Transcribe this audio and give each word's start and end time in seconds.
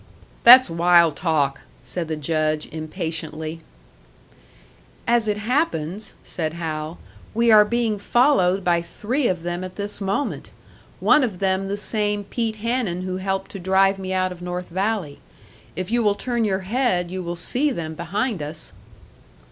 "That's 0.43 0.67
wild 0.67 1.15
talk!" 1.15 1.61
said 1.83 2.07
the 2.07 2.15
Judge, 2.15 2.65
impatiently. 2.71 3.59
"As 5.05 5.27
it 5.27 5.37
happens," 5.37 6.15
said 6.23 6.53
Hal, 6.53 6.97
"we 7.35 7.51
are 7.51 7.63
being 7.63 7.99
followed 7.99 8.63
by 8.63 8.81
three 8.81 9.27
of 9.27 9.43
them 9.43 9.63
at 9.63 9.75
this 9.75 10.01
moment 10.01 10.49
one 10.99 11.23
of 11.23 11.37
them 11.37 11.67
the 11.67 11.77
same 11.77 12.23
Pete 12.23 12.55
Hanun 12.65 13.03
who 13.03 13.17
helped 13.17 13.51
to 13.51 13.59
drive 13.59 13.99
me 13.99 14.11
out 14.11 14.31
of 14.31 14.41
North 14.41 14.69
Valley. 14.69 15.19
If 15.75 15.91
you 15.91 16.01
will 16.01 16.15
turn 16.15 16.45
your 16.45 16.61
head 16.61 17.11
you 17.11 17.21
will 17.21 17.35
see 17.35 17.69
them 17.69 17.93
behind 17.93 18.41
us." 18.41 18.73